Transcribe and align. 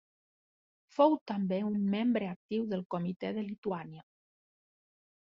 Fou 0.93 1.11
també 1.31 1.59
un 1.67 1.75
membre 1.95 2.29
actiu 2.29 2.65
del 2.71 2.81
Comitè 2.95 3.31
de 3.35 3.43
Lituània. 3.51 4.03